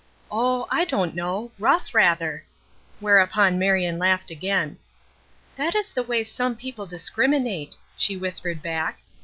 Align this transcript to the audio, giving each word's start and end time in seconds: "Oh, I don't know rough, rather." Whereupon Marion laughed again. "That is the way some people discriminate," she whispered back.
"Oh, 0.31 0.65
I 0.71 0.83
don't 0.83 1.13
know 1.13 1.51
rough, 1.59 1.93
rather." 1.93 2.43
Whereupon 3.01 3.59
Marion 3.59 3.99
laughed 3.99 4.31
again. 4.31 4.79
"That 5.57 5.75
is 5.75 5.93
the 5.93 6.01
way 6.01 6.23
some 6.23 6.55
people 6.55 6.87
discriminate," 6.87 7.77
she 7.95 8.17
whispered 8.17 8.63
back. 8.63 9.01